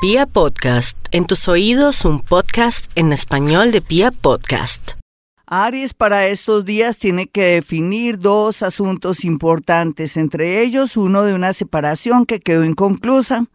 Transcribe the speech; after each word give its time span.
Pia 0.00 0.26
Podcast, 0.26 0.96
en 1.10 1.26
tus 1.26 1.48
oídos 1.48 2.04
un 2.04 2.20
podcast 2.20 2.88
en 2.94 3.12
español 3.12 3.72
de 3.72 3.80
Pia 3.80 4.12
Podcast. 4.12 4.92
Aries 5.44 5.92
para 5.92 6.28
estos 6.28 6.64
días 6.64 6.98
tiene 6.98 7.26
que 7.26 7.42
definir 7.42 8.20
dos 8.20 8.62
asuntos 8.62 9.24
importantes, 9.24 10.16
entre 10.16 10.62
ellos 10.62 10.96
uno 10.96 11.24
de 11.24 11.34
una 11.34 11.52
separación 11.52 12.26
que 12.26 12.38
quedó 12.38 12.64
inconclusa 12.64 13.46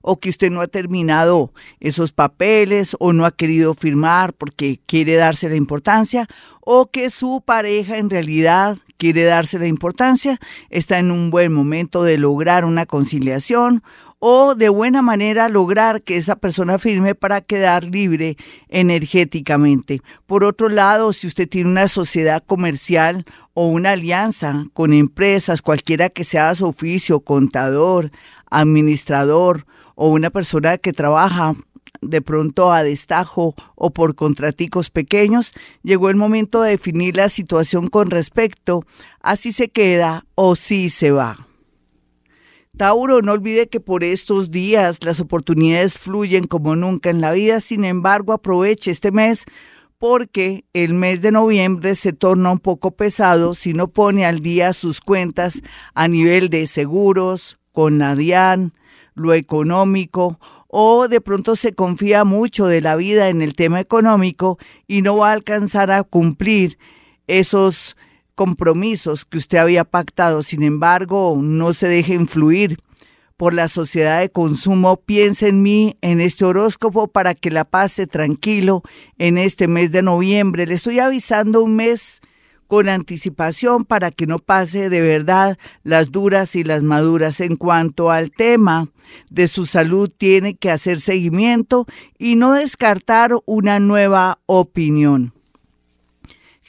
o 0.00 0.20
que 0.20 0.28
usted 0.28 0.52
no 0.52 0.60
ha 0.60 0.68
terminado 0.68 1.52
esos 1.80 2.12
papeles 2.12 2.96
o 3.00 3.12
no 3.12 3.26
ha 3.26 3.32
querido 3.32 3.74
firmar 3.74 4.34
porque 4.34 4.78
quiere 4.86 5.16
darse 5.16 5.48
la 5.48 5.56
importancia 5.56 6.28
o 6.60 6.86
que 6.86 7.10
su 7.10 7.42
pareja 7.44 7.96
en 7.96 8.08
realidad 8.08 8.78
quiere 8.98 9.24
darse 9.24 9.58
la 9.58 9.66
importancia, 9.66 10.38
está 10.70 10.98
en 10.98 11.10
un 11.10 11.30
buen 11.30 11.52
momento 11.52 12.04
de 12.04 12.18
lograr 12.18 12.64
una 12.64 12.86
conciliación 12.86 13.82
o 14.18 14.54
de 14.54 14.68
buena 14.68 15.02
manera 15.02 15.48
lograr 15.48 16.02
que 16.02 16.16
esa 16.16 16.36
persona 16.36 16.78
firme 16.78 17.14
para 17.14 17.40
quedar 17.40 17.84
libre 17.84 18.36
energéticamente. 18.68 20.00
Por 20.26 20.44
otro 20.44 20.68
lado, 20.68 21.12
si 21.12 21.26
usted 21.26 21.48
tiene 21.48 21.70
una 21.70 21.88
sociedad 21.88 22.42
comercial 22.44 23.24
o 23.54 23.68
una 23.68 23.92
alianza 23.92 24.66
con 24.72 24.92
empresas, 24.92 25.62
cualquiera 25.62 26.10
que 26.10 26.24
sea 26.24 26.54
su 26.54 26.66
oficio, 26.66 27.20
contador, 27.20 28.10
administrador 28.50 29.66
o 29.94 30.08
una 30.08 30.30
persona 30.30 30.78
que 30.78 30.92
trabaja 30.92 31.54
de 32.00 32.22
pronto 32.22 32.72
a 32.72 32.82
destajo 32.82 33.54
o 33.74 33.90
por 33.90 34.14
contraticos 34.14 34.90
pequeños, 34.90 35.52
llegó 35.82 36.10
el 36.10 36.16
momento 36.16 36.62
de 36.62 36.70
definir 36.70 37.16
la 37.16 37.28
situación 37.28 37.88
con 37.88 38.10
respecto 38.10 38.84
a 39.20 39.36
si 39.36 39.52
se 39.52 39.68
queda 39.68 40.24
o 40.34 40.54
si 40.54 40.90
se 40.90 41.10
va. 41.10 41.47
Tauro, 42.78 43.22
no 43.22 43.32
olvide 43.32 43.68
que 43.68 43.80
por 43.80 44.04
estos 44.04 44.52
días 44.52 44.98
las 45.02 45.18
oportunidades 45.18 45.98
fluyen 45.98 46.46
como 46.46 46.76
nunca 46.76 47.10
en 47.10 47.20
la 47.20 47.32
vida, 47.32 47.60
sin 47.60 47.84
embargo 47.84 48.32
aproveche 48.32 48.92
este 48.92 49.10
mes 49.10 49.46
porque 49.98 50.64
el 50.74 50.94
mes 50.94 51.20
de 51.20 51.32
noviembre 51.32 51.96
se 51.96 52.12
torna 52.12 52.52
un 52.52 52.60
poco 52.60 52.92
pesado 52.92 53.54
si 53.54 53.74
no 53.74 53.88
pone 53.88 54.24
al 54.24 54.38
día 54.38 54.72
sus 54.72 55.00
cuentas 55.00 55.60
a 55.92 56.06
nivel 56.06 56.50
de 56.50 56.68
seguros, 56.68 57.58
con 57.72 57.98
Nadian, 57.98 58.72
lo 59.14 59.34
económico, 59.34 60.38
o 60.68 61.08
de 61.08 61.20
pronto 61.20 61.56
se 61.56 61.74
confía 61.74 62.22
mucho 62.22 62.66
de 62.66 62.80
la 62.80 62.94
vida 62.94 63.28
en 63.28 63.42
el 63.42 63.54
tema 63.54 63.80
económico 63.80 64.56
y 64.86 65.02
no 65.02 65.16
va 65.16 65.30
a 65.30 65.32
alcanzar 65.32 65.90
a 65.90 66.04
cumplir 66.04 66.78
esos 67.26 67.96
compromisos 68.38 69.24
que 69.24 69.36
usted 69.36 69.58
había 69.58 69.82
pactado. 69.82 70.44
Sin 70.44 70.62
embargo, 70.62 71.36
no 71.42 71.72
se 71.72 71.88
deje 71.88 72.14
influir 72.14 72.78
por 73.36 73.52
la 73.52 73.66
sociedad 73.66 74.20
de 74.20 74.30
consumo. 74.30 74.96
Piense 74.96 75.48
en 75.48 75.60
mí, 75.60 75.96
en 76.02 76.20
este 76.20 76.44
horóscopo, 76.44 77.08
para 77.08 77.34
que 77.34 77.50
la 77.50 77.64
pase 77.64 78.06
tranquilo 78.06 78.84
en 79.18 79.38
este 79.38 79.66
mes 79.66 79.90
de 79.90 80.02
noviembre. 80.02 80.68
Le 80.68 80.74
estoy 80.74 81.00
avisando 81.00 81.64
un 81.64 81.74
mes 81.74 82.20
con 82.68 82.88
anticipación 82.88 83.84
para 83.84 84.12
que 84.12 84.28
no 84.28 84.38
pase 84.38 84.88
de 84.88 85.00
verdad 85.00 85.58
las 85.82 86.12
duras 86.12 86.54
y 86.54 86.62
las 86.62 86.84
maduras. 86.84 87.40
En 87.40 87.56
cuanto 87.56 88.12
al 88.12 88.30
tema 88.30 88.88
de 89.30 89.48
su 89.48 89.66
salud, 89.66 90.08
tiene 90.16 90.54
que 90.54 90.70
hacer 90.70 91.00
seguimiento 91.00 91.86
y 92.18 92.36
no 92.36 92.52
descartar 92.52 93.32
una 93.46 93.80
nueva 93.80 94.38
opinión. 94.46 95.32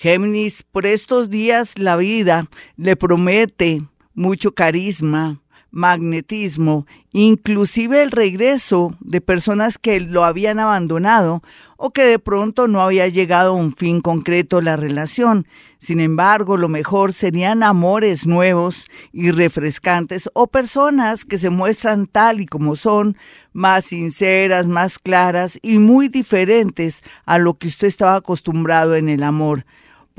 Géminis, 0.02 0.64
por 0.64 0.86
estos 0.86 1.30
días 1.30 1.78
la 1.78 1.97
vida 1.97 2.47
le 2.78 2.95
promete 2.95 3.81
mucho 4.14 4.53
carisma, 4.53 5.41
magnetismo, 5.72 6.88
inclusive 7.11 8.02
el 8.02 8.11
regreso 8.11 8.95
de 9.02 9.19
personas 9.19 9.78
que 9.78 10.00
lo 10.00 10.23
habían 10.23 10.58
abandonado 10.61 11.44
o 11.75 11.91
que 11.91 12.03
de 12.03 12.17
pronto 12.17 12.69
no 12.69 12.81
había 12.81 13.09
llegado 13.09 13.50
a 13.50 13.56
un 13.56 13.75
fin 13.75 14.00
concreto 14.00 14.61
la 14.61 14.78
relación. 14.78 15.45
Sin 15.80 16.00
embargo, 16.00 16.56
lo 16.56 16.69
mejor 16.69 17.12
serían 17.12 17.62
amores 17.62 18.25
nuevos 18.25 18.85
y 19.12 19.31
refrescantes 19.31 20.29
o 20.34 20.47
personas 20.47 21.25
que 21.25 21.38
se 21.38 21.50
muestran 21.50 22.06
tal 22.06 22.40
y 22.40 22.46
como 22.46 22.78
son, 22.78 23.18
más 23.52 23.84
sinceras, 23.84 24.66
más 24.66 24.97
claras 24.97 25.59
y 25.62 25.78
muy 25.78 26.07
diferentes 26.07 27.03
a 27.25 27.38
lo 27.38 27.57
que 27.57 27.68
usted 27.68 27.90
estaba 27.90 28.16
acostumbrado 28.16 28.96
en 28.96 29.09
el 29.09 29.23
amor. 29.23 29.66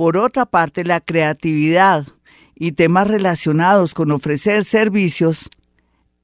Por 0.00 0.16
otra 0.16 0.46
parte, 0.46 0.82
la 0.82 1.02
creatividad 1.02 2.06
y 2.54 2.72
temas 2.72 3.06
relacionados 3.06 3.92
con 3.92 4.12
ofrecer 4.12 4.64
servicios 4.64 5.50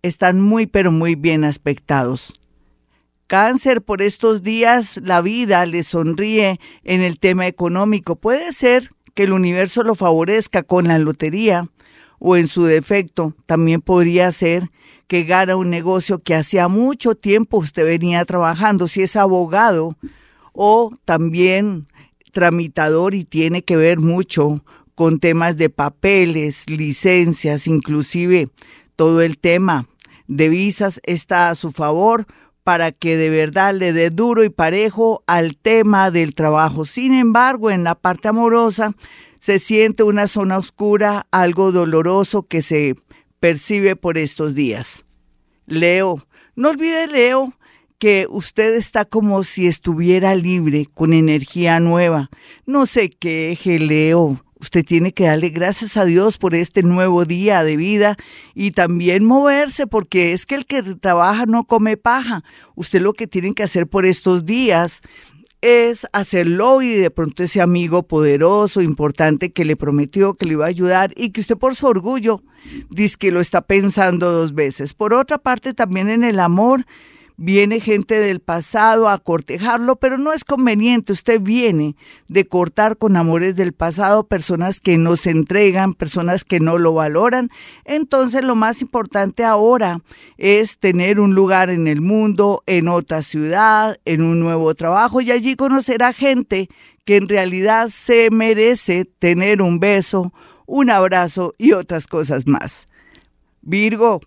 están 0.01 0.41
muy 0.41 0.67
pero 0.67 0.91
muy 0.91 1.15
bien 1.15 1.45
aspectados. 1.45 2.33
Cáncer, 3.27 3.83
por 3.83 4.01
estos 4.01 4.43
días 4.43 4.99
la 5.03 5.21
vida 5.21 5.67
le 5.67 5.83
sonríe 5.83 6.59
en 6.85 7.03
el 7.03 7.19
tema 7.19 7.47
económico. 7.47 8.17
Puede 8.17 8.55
ser 8.55 8.93
que 9.13 9.25
el 9.25 9.33
universo 9.35 9.83
lo 9.83 9.95
favorezca 9.95 10.63
con 10.63 10.89
la 10.89 10.99
lotería 10.99 11.69
o 12.19 12.39
en 12.39 12.49
su 12.49 12.65
defecto 12.65 13.35
también 13.45 13.83
podría 13.83 14.33
ser 14.33 14.71
que 15.07 15.25
gana 15.25 15.55
un 15.55 15.69
negocio 15.69 16.21
que 16.21 16.35
hacía 16.35 16.69
mucho 16.69 17.15
tiempo 17.15 17.59
usted 17.59 17.85
venía 17.85 18.25
trabajando, 18.25 18.89
si 18.89 19.03
es 19.03 19.17
abogado 19.17 19.99
o 20.55 20.97
también 21.05 21.89
tramitador 22.37 23.15
y 23.15 23.25
tiene 23.25 23.65
que 23.65 23.77
ver 23.77 23.99
mucho 23.99 24.63
con 24.95 25.21
temas 25.21 25.57
de 25.57 25.71
papeles, 25.71 26.65
licencias, 26.69 27.67
inclusive 27.67 28.49
todo 28.95 29.23
el 29.23 29.39
tema 29.39 29.87
de 30.29 30.51
visas 30.51 31.01
está 31.05 31.49
a 31.49 31.55
su 31.55 31.73
favor 31.73 32.27
para 32.63 32.93
que 32.93 33.17
de 33.17 33.31
verdad 33.31 33.75
le 33.75 33.95
dé 33.95 34.11
duro 34.11 34.45
y 34.45 34.51
parejo 34.51 35.25
al 35.27 35.57
tema 35.57 36.11
del 36.11 36.35
trabajo. 36.35 36.85
Sin 36.85 37.15
embargo, 37.15 37.71
en 37.71 37.85
la 37.85 37.95
parte 37.95 38.29
amorosa 38.29 38.95
se 39.39 39.59
siente 39.59 40.03
una 40.03 40.29
zona 40.29 40.59
oscura, 40.59 41.27
algo 41.31 41.73
doloroso 41.73 42.43
que 42.43 42.61
se 42.61 42.97
percibe 43.41 43.97
por 43.97 44.19
estos 44.19 44.55
días. 44.55 45.07
Leo, 45.65 46.23
no 46.55 46.69
olvide 46.69 47.07
Leo 47.07 47.47
que 47.99 48.27
usted 48.29 48.75
está 48.75 49.05
como 49.05 49.45
si 49.45 49.67
estuviera 49.67 50.35
libre, 50.35 50.87
con 50.93 51.13
energía 51.13 51.81
nueva. 51.81 52.31
No 52.67 52.87
se 52.87 53.11
queje, 53.11 53.79
Leo. 53.79 54.43
Usted 54.59 54.85
tiene 54.85 55.13
que 55.13 55.25
darle 55.25 55.51
gracias 55.51 55.97
a 55.99 56.07
Dios 56.07 56.39
por 56.39 56.55
este 56.55 56.83
nuevo 56.83 57.27
día 57.27 57.63
de 57.63 57.77
vida 57.77 58.17
y 58.55 58.71
también 58.71 59.25
moverse, 59.25 59.87
porque 59.87 60.33
es 60.33 60.47
que 60.47 60.55
el 60.55 60.65
que 60.65 60.83
trabaja 60.83 61.45
no 61.45 61.65
come 61.65 61.99
paja. 61.99 62.43
Usted 62.75 63.03
lo 63.03 63.13
que 63.13 63.27
tiene 63.27 63.53
que 63.53 63.63
hacer 63.63 63.87
por 63.87 64.07
estos 64.07 64.47
días 64.47 65.03
es 65.61 66.07
hacerlo 66.13 66.81
y 66.81 66.95
de 66.95 67.11
pronto 67.11 67.43
ese 67.43 67.61
amigo 67.61 68.07
poderoso, 68.07 68.81
importante 68.81 69.53
que 69.53 69.65
le 69.65 69.77
prometió 69.77 70.35
que 70.35 70.47
le 70.47 70.53
iba 70.53 70.65
a 70.65 70.69
ayudar 70.69 71.13
y 71.17 71.31
que 71.31 71.41
usted 71.41 71.57
por 71.57 71.75
su 71.75 71.87
orgullo 71.87 72.43
dice 72.91 73.17
que 73.19 73.33
lo 73.33 73.41
está 73.41 73.63
pensando 73.63 74.31
dos 74.33 74.55
veces. 74.55 74.95
Por 74.95 75.13
otra 75.13 75.39
parte, 75.39 75.75
también 75.75 76.09
en 76.09 76.25
el 76.25 76.41
amor, 76.41 76.87
viene 77.37 77.81
gente 77.81 78.19
del 78.19 78.41
pasado 78.41 79.09
a 79.09 79.19
cortejarlo, 79.19 79.97
pero 79.97 80.19
no 80.19 80.33
es 80.33 80.45
conveniente. 80.45 81.13
Usted 81.13 81.41
viene 81.41 81.97
de 82.29 82.47
cortar 82.47 82.97
con 82.97 83.17
amores 83.17 83.57
del 83.57 83.73
pasado, 83.73 84.27
personas 84.27 84.81
que 84.81 84.99
no 84.99 85.17
se 85.17 85.31
entregan, 85.31 85.95
personas 85.95 86.45
que 86.45 86.61
no 86.61 86.79
lo 86.79 86.95
valoran. 86.95 87.51
Entonces 87.85 88.43
lo 88.43 88.55
más 88.55 88.81
importante 88.81 89.45
ahora 89.45 90.01
es 90.39 90.79
tener 90.79 91.21
un 91.21 91.35
lugar 91.35 91.71
en 91.71 91.87
el 91.87 92.01
mundo, 92.01 92.63
en 92.67 92.89
otra 92.89 93.23
ciudad, 93.23 93.99
en 94.05 94.23
un 94.23 94.41
nuevo 94.41 94.75
trabajo 94.75 95.21
y 95.21 95.31
allí 95.31 95.57
conocer 95.57 96.03
a 96.03 96.13
gente 96.13 96.69
que 97.05 97.17
en 97.17 97.29
realidad 97.29 97.89
se 97.89 98.31
merece 98.31 99.05
tener 99.05 99.63
un 99.63 99.79
beso, 99.79 100.33
un 100.67 100.91
abrazo 100.91 101.55
y 101.57 101.73
otras 101.73 102.07
cosas 102.07 102.47
más. 102.47 102.87
Virgo, 103.63 104.21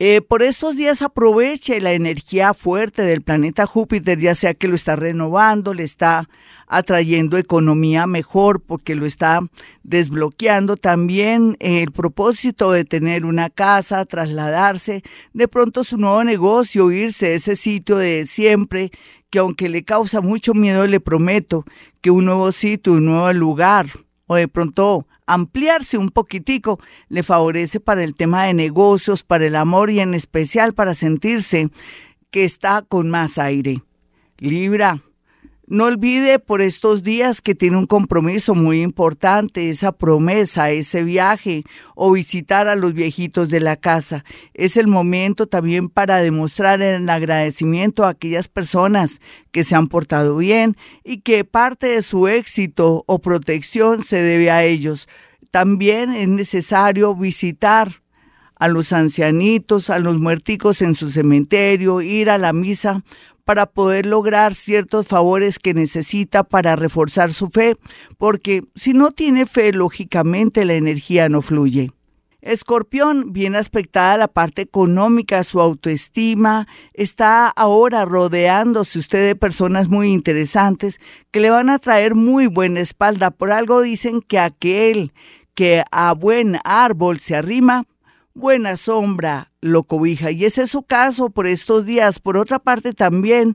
eh, 0.00 0.20
por 0.22 0.42
estos 0.42 0.76
días 0.76 1.02
aproveche 1.02 1.80
la 1.80 1.92
energía 1.92 2.52
fuerte 2.52 3.02
del 3.02 3.22
planeta 3.22 3.64
Júpiter, 3.64 4.18
ya 4.18 4.34
sea 4.34 4.52
que 4.54 4.66
lo 4.66 4.74
está 4.74 4.96
renovando, 4.96 5.72
le 5.72 5.84
está 5.84 6.28
atrayendo 6.66 7.38
economía 7.38 8.06
mejor 8.08 8.60
porque 8.60 8.96
lo 8.96 9.06
está 9.06 9.40
desbloqueando. 9.84 10.76
También 10.76 11.56
el 11.60 11.92
propósito 11.92 12.72
de 12.72 12.84
tener 12.84 13.24
una 13.24 13.50
casa, 13.50 14.04
trasladarse, 14.04 15.02
de 15.32 15.46
pronto 15.46 15.84
su 15.84 15.96
nuevo 15.96 16.24
negocio, 16.24 16.90
irse 16.90 17.26
a 17.26 17.34
ese 17.34 17.54
sitio 17.54 17.96
de 17.96 18.26
siempre, 18.26 18.90
que 19.30 19.38
aunque 19.38 19.68
le 19.68 19.84
causa 19.84 20.20
mucho 20.20 20.54
miedo, 20.54 20.86
le 20.88 20.98
prometo 20.98 21.64
que 22.00 22.10
un 22.10 22.24
nuevo 22.24 22.50
sitio, 22.50 22.94
un 22.94 23.06
nuevo 23.06 23.32
lugar, 23.32 23.86
de 24.34 24.48
pronto 24.48 25.06
ampliarse 25.26 25.98
un 25.98 26.10
poquitico 26.10 26.78
le 27.08 27.22
favorece 27.22 27.80
para 27.80 28.04
el 28.04 28.14
tema 28.14 28.44
de 28.44 28.54
negocios, 28.54 29.22
para 29.22 29.46
el 29.46 29.56
amor 29.56 29.90
y 29.90 30.00
en 30.00 30.14
especial 30.14 30.72
para 30.72 30.94
sentirse 30.94 31.70
que 32.30 32.44
está 32.44 32.82
con 32.82 33.10
más 33.10 33.38
aire. 33.38 33.82
Libra, 34.38 35.00
No 35.66 35.84
olvide 35.84 36.38
por 36.38 36.60
estos 36.60 37.02
días 37.02 37.40
que 37.40 37.54
tiene 37.54 37.78
un 37.78 37.86
compromiso 37.86 38.54
muy 38.54 38.82
importante, 38.82 39.70
esa 39.70 39.92
promesa, 39.92 40.70
ese 40.70 41.04
viaje 41.04 41.64
o 41.94 42.12
visitar 42.12 42.68
a 42.68 42.76
los 42.76 42.92
viejitos 42.92 43.48
de 43.48 43.60
la 43.60 43.76
casa. 43.76 44.24
Es 44.52 44.76
el 44.76 44.88
momento 44.88 45.46
también 45.46 45.88
para 45.88 46.18
demostrar 46.18 46.82
el 46.82 47.08
agradecimiento 47.08 48.04
a 48.04 48.10
aquellas 48.10 48.46
personas 48.46 49.22
que 49.52 49.64
se 49.64 49.74
han 49.74 49.88
portado 49.88 50.36
bien 50.36 50.76
y 51.02 51.22
que 51.22 51.44
parte 51.44 51.86
de 51.86 52.02
su 52.02 52.28
éxito 52.28 53.02
o 53.06 53.20
protección 53.20 54.04
se 54.04 54.16
debe 54.16 54.50
a 54.50 54.64
ellos. 54.64 55.08
También 55.50 56.12
es 56.12 56.28
necesario 56.28 57.14
visitar 57.14 58.02
a 58.56 58.68
los 58.68 58.92
ancianitos, 58.92 59.88
a 59.88 59.98
los 59.98 60.18
muerticos 60.18 60.82
en 60.82 60.94
su 60.94 61.08
cementerio, 61.08 62.02
ir 62.02 62.28
a 62.28 62.38
la 62.38 62.52
misa 62.52 63.02
para 63.44 63.66
poder 63.66 64.06
lograr 64.06 64.54
ciertos 64.54 65.06
favores 65.06 65.58
que 65.58 65.74
necesita 65.74 66.44
para 66.44 66.76
reforzar 66.76 67.32
su 67.32 67.48
fe, 67.48 67.74
porque 68.18 68.62
si 68.74 68.92
no 68.92 69.10
tiene 69.10 69.46
fe, 69.46 69.72
lógicamente 69.72 70.64
la 70.64 70.74
energía 70.74 71.28
no 71.28 71.42
fluye. 71.42 71.90
Escorpión, 72.44 73.32
bien 73.32 73.56
aspectada 73.56 74.18
la 74.18 74.28
parte 74.28 74.60
económica, 74.60 75.44
su 75.44 75.62
autoestima, 75.62 76.68
está 76.92 77.48
ahora 77.48 78.04
rodeándose 78.04 78.98
usted 78.98 79.26
de 79.26 79.34
personas 79.34 79.88
muy 79.88 80.08
interesantes 80.08 81.00
que 81.30 81.40
le 81.40 81.48
van 81.48 81.70
a 81.70 81.78
traer 81.78 82.14
muy 82.14 82.46
buena 82.46 82.80
espalda. 82.80 83.30
Por 83.30 83.50
algo 83.50 83.80
dicen 83.80 84.20
que 84.20 84.38
aquel 84.38 85.14
que 85.54 85.84
a 85.90 86.12
buen 86.12 86.58
árbol 86.64 87.18
se 87.20 87.34
arrima, 87.34 87.84
buena 88.34 88.76
sombra 88.76 89.50
lo 89.60 89.84
cobija. 89.84 90.30
Y 90.30 90.44
ese 90.44 90.62
es 90.62 90.70
su 90.70 90.82
caso 90.82 91.30
por 91.30 91.46
estos 91.46 91.86
días. 91.86 92.18
Por 92.18 92.36
otra 92.36 92.58
parte, 92.58 92.92
también 92.92 93.54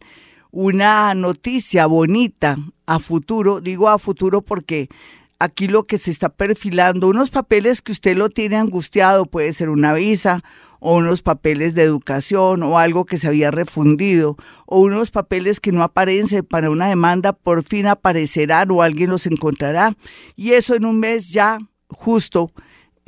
una 0.52 1.14
noticia 1.14 1.86
bonita 1.86 2.58
a 2.86 3.00
futuro, 3.00 3.62
digo 3.62 3.90
a 3.90 4.00
futuro 4.00 4.42
porque 4.42 4.90
aquí 5.38 5.68
lo 5.68 5.84
que 5.86 5.98
se 5.98 6.12
está 6.12 6.30
perfilando, 6.30 7.08
unos 7.08 7.30
papeles 7.30 7.82
que 7.82 7.92
usted 7.92 8.18
lo 8.18 8.30
tiene 8.30 8.56
angustiado, 8.56 9.26
puede 9.26 9.54
ser 9.54 9.70
una 9.70 9.94
visa 9.94 10.44
o 10.80 10.96
unos 10.96 11.22
papeles 11.22 11.76
de 11.76 11.84
educación 11.84 12.64
o 12.64 12.80
algo 12.80 13.06
que 13.06 13.18
se 13.18 13.28
había 13.28 13.52
refundido 13.52 14.38
o 14.66 14.80
unos 14.80 15.12
papeles 15.12 15.60
que 15.60 15.74
no 15.74 15.84
aparecen 15.84 16.46
para 16.46 16.70
una 16.70 16.88
demanda, 16.88 17.34
por 17.34 17.64
fin 17.64 17.86
aparecerán 17.88 18.72
o 18.72 18.82
alguien 18.82 19.10
los 19.10 19.26
encontrará. 19.26 19.96
Y 20.36 20.54
eso 20.54 20.74
en 20.74 20.86
un 20.86 21.00
mes 21.00 21.32
ya 21.32 21.60
justo 21.90 22.52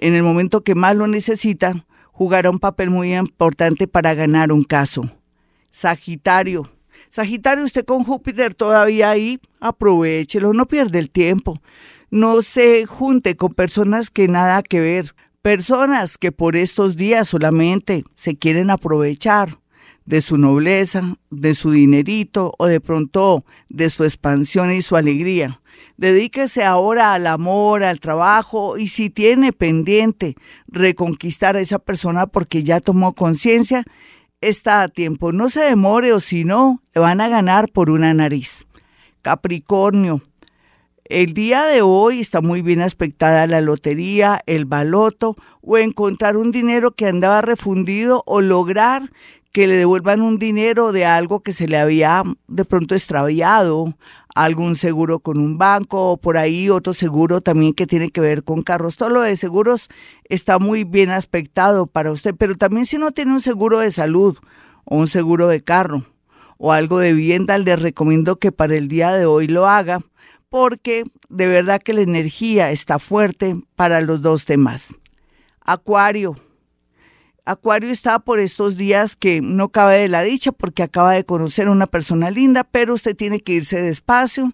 en 0.02 0.16
el 0.16 0.24
momento 0.24 0.64
que 0.64 0.76
más 0.76 0.96
lo 0.96 1.08
necesita, 1.08 1.86
jugará 2.12 2.50
un 2.50 2.60
papel 2.60 2.90
muy 2.90 3.16
importante 3.16 3.88
para 3.88 4.14
ganar 4.14 4.52
un 4.52 4.64
caso. 4.64 5.10
Sagitario. 5.70 6.70
Sagitario, 7.10 7.64
usted 7.64 7.86
con 7.86 8.04
Júpiter 8.04 8.54
todavía 8.54 9.12
ahí, 9.12 9.40
aprovechelo, 9.60 10.54
no 10.54 10.68
pierde 10.68 11.00
el 11.00 11.10
tiempo. 11.10 11.62
No 12.10 12.42
se 12.42 12.86
junte 12.86 13.38
con 13.38 13.54
personas 13.54 14.10
que 14.10 14.28
nada 14.28 14.62
que 14.64 14.82
ver, 14.82 15.16
personas 15.42 16.18
que 16.18 16.32
por 16.34 16.58
estos 16.58 16.98
días 16.98 17.30
solamente 17.30 18.04
se 18.16 18.36
quieren 18.36 18.70
aprovechar 18.70 19.61
de 20.06 20.22
su 20.22 20.38
nobleza, 20.38 21.18
de 21.30 21.54
su 21.54 21.72
dinerito 21.72 22.54
o 22.58 22.66
de 22.66 22.82
pronto 22.82 23.46
de 23.70 23.90
su 23.90 24.04
expansión 24.04 24.72
y 24.72 24.82
su 24.82 24.96
alegría. 24.96 25.62
Dedíquese 25.98 26.64
ahora 26.64 27.14
al 27.14 27.28
amor, 27.28 27.84
al 27.84 28.00
trabajo 28.00 28.78
y 28.78 28.88
si 28.88 29.10
tiene 29.10 29.54
pendiente 29.54 30.36
reconquistar 30.68 31.56
a 31.56 31.62
esa 31.62 31.80
persona 31.80 32.28
porque 32.28 32.64
ya 32.64 32.80
tomó 32.80 33.14
conciencia, 33.14 33.84
está 34.42 34.82
a 34.82 34.88
tiempo. 34.88 35.32
No 35.32 35.50
se 35.50 35.62
demore 35.62 36.14
o 36.14 36.20
si 36.20 36.44
no, 36.44 36.82
van 36.96 37.22
a 37.22 37.30
ganar 37.30 37.70
por 37.72 37.90
una 37.90 38.14
nariz. 38.14 38.66
Capricornio. 39.22 40.22
El 41.06 41.34
día 41.34 41.66
de 41.66 41.82
hoy 41.82 42.22
está 42.22 42.40
muy 42.40 42.62
bien 42.62 42.82
aspectada 42.82 43.46
la 43.46 43.60
lotería, 43.60 44.42
el 44.46 44.64
baloto 44.64 45.36
o 45.62 45.78
encontrar 45.78 46.38
un 46.38 46.52
dinero 46.52 46.92
que 46.92 47.06
andaba 47.06 47.42
refundido 47.42 48.24
o 48.26 48.40
lograr 48.40 49.12
que 49.52 49.68
le 49.68 49.76
devuelvan 49.76 50.22
un 50.22 50.38
dinero 50.38 50.92
de 50.92 51.06
algo 51.06 51.42
que 51.42 51.52
se 51.52 51.68
le 51.68 51.78
había 51.78 52.24
de 52.48 52.66
pronto 52.66 52.96
extraviado, 52.96 53.96
algún 54.34 54.76
seguro 54.76 55.20
con 55.20 55.38
un 55.38 55.58
banco 55.58 56.12
o 56.12 56.18
por 56.18 56.38
ahí 56.38 56.70
otro 56.70 56.94
seguro 56.94 57.42
también 57.42 57.74
que 57.74 57.88
tiene 57.88 58.12
que 58.12 58.22
ver 58.22 58.44
con 58.44 58.62
carros. 58.62 58.96
Todo 58.96 59.10
lo 59.10 59.22
de 59.22 59.36
seguros 59.36 59.90
está 60.30 60.58
muy 60.58 60.84
bien 60.84 61.10
aspectado 61.10 61.86
para 61.88 62.12
usted, 62.12 62.34
pero 62.38 62.56
también 62.56 62.86
si 62.86 62.98
no 62.98 63.12
tiene 63.12 63.34
un 63.34 63.42
seguro 63.42 63.80
de 63.80 63.92
salud 63.92 64.38
o 64.86 64.98
un 64.98 65.08
seguro 65.08 65.48
de 65.48 65.62
carro 65.62 66.06
o 66.58 66.72
algo 66.72 67.00
de 67.00 67.14
vivienda, 67.14 67.58
le 67.58 67.76
recomiendo 67.76 68.38
que 68.38 68.52
para 68.52 68.76
el 68.76 68.88
día 68.88 69.12
de 69.12 69.26
hoy 69.26 69.48
lo 69.48 69.68
haga 69.68 70.00
porque 70.50 71.06
de 71.30 71.48
verdad 71.48 71.82
que 71.82 71.94
la 71.94 72.02
energía 72.02 72.72
está 72.72 73.00
fuerte 73.00 73.56
para 73.76 74.02
los 74.02 74.22
dos 74.22 74.46
temas. 74.46 74.94
Acuario. 75.62 76.36
Acuario 77.44 77.90
está 77.90 78.20
por 78.20 78.40
estos 78.40 78.78
días 78.78 79.16
que 79.16 79.42
no 79.42 79.70
cabe 79.70 79.98
de 79.98 80.08
la 80.08 80.22
dicha 80.22 80.52
porque 80.52 80.84
acaba 80.84 81.14
de 81.14 81.26
conocer 81.26 81.68
a 81.68 81.72
una 81.72 81.88
persona 81.88 82.30
linda, 82.30 82.64
pero 82.64 82.94
usted 82.94 83.16
tiene 83.16 83.40
que 83.40 83.54
irse 83.54 83.82
despacio, 83.82 84.54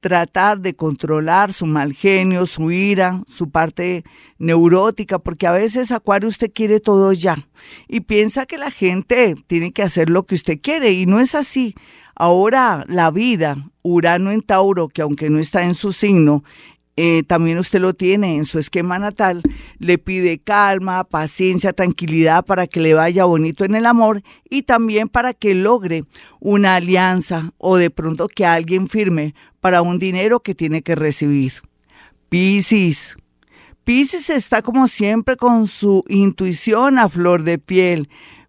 tratar 0.00 0.60
de 0.60 0.74
controlar 0.74 1.52
su 1.52 1.66
mal 1.66 1.92
genio, 1.92 2.46
su 2.46 2.70
ira, 2.70 3.22
su 3.28 3.50
parte 3.50 4.04
neurótica, 4.38 5.18
porque 5.18 5.46
a 5.46 5.52
veces 5.52 5.92
Acuario 5.92 6.28
usted 6.28 6.50
quiere 6.50 6.80
todo 6.80 7.12
ya 7.12 7.46
y 7.88 8.00
piensa 8.00 8.46
que 8.46 8.56
la 8.56 8.70
gente 8.70 9.34
tiene 9.46 9.72
que 9.72 9.82
hacer 9.82 10.08
lo 10.08 10.24
que 10.24 10.34
usted 10.34 10.58
quiere 10.62 10.92
y 10.92 11.04
no 11.04 11.20
es 11.20 11.34
así. 11.34 11.74
Ahora 12.16 12.86
la 12.88 13.10
vida, 13.10 13.56
Urano 13.82 14.30
en 14.30 14.40
Tauro, 14.40 14.88
que 14.88 15.02
aunque 15.02 15.28
no 15.28 15.40
está 15.40 15.64
en 15.64 15.74
su 15.74 15.92
signo, 15.92 16.42
eh, 16.96 17.24
también 17.26 17.58
usted 17.58 17.80
lo 17.80 17.92
tiene 17.94 18.36
en 18.36 18.44
su 18.44 18.60
esquema 18.60 18.98
natal, 19.00 19.42
le 19.78 19.98
pide 19.98 20.38
calma, 20.38 21.02
paciencia, 21.02 21.72
tranquilidad 21.72 22.44
para 22.44 22.68
que 22.68 22.80
le 22.80 22.94
vaya 22.94 23.24
bonito 23.24 23.64
en 23.64 23.74
el 23.74 23.86
amor 23.86 24.22
y 24.48 24.62
también 24.62 25.08
para 25.08 25.34
que 25.34 25.56
logre 25.56 26.04
una 26.38 26.76
alianza 26.76 27.52
o 27.58 27.76
de 27.76 27.90
pronto 27.90 28.28
que 28.28 28.46
alguien 28.46 28.86
firme 28.86 29.34
para 29.60 29.82
un 29.82 29.98
dinero 29.98 30.40
que 30.40 30.54
tiene 30.54 30.82
que 30.82 30.94
recibir. 30.94 31.54
Piscis. 32.28 33.16
Piscis 33.82 34.30
está 34.30 34.62
como 34.62 34.86
siempre 34.86 35.36
con 35.36 35.66
su 35.66 36.04
intuición 36.08 36.98
a 36.98 37.08
flor 37.08 37.42
de 37.42 37.58
piel. 37.58 38.08